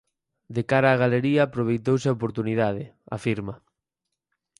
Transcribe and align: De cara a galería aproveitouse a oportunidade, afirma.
De 0.55 0.63
cara 0.71 0.89
a 0.91 0.99
galería 1.03 1.41
aproveitouse 1.43 2.05
a 2.07 2.15
oportunidade, 2.17 2.83
afirma. 3.17 3.55